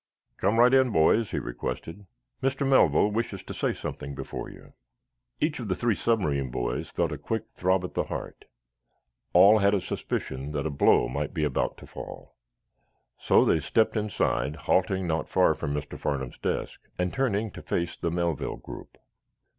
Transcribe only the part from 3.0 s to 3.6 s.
wishes to